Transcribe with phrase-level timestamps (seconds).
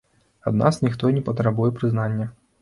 [0.51, 2.29] Ад нас ніхто і не патрабуе прызнання.